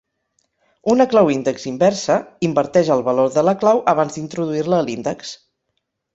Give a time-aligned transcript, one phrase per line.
[0.93, 2.15] Una clau índex inversa,
[2.49, 5.37] inverteix el valor de la clau abans d'introduir-la a l'índex.